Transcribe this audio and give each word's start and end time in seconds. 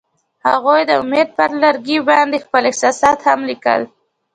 هغوی 0.47 0.81
د 0.85 0.91
امید 1.01 1.27
پر 1.37 1.51
لرګي 1.63 1.97
باندې 2.09 2.37
خپل 2.45 2.63
احساسات 2.69 3.17
هم 3.29 3.39
لیکل. 3.49 3.81